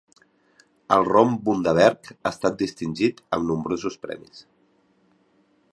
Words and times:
El 0.95 1.03
rom 1.09 1.35
Bundaberg 1.49 2.09
ha 2.15 2.31
estat 2.31 2.57
distingit 2.63 3.23
amb 3.37 3.47
nombrosos 3.53 4.01
premis. 4.07 4.45